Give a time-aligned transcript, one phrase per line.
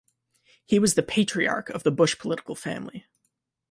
[0.65, 3.05] He was the patriarch of the Bush political family.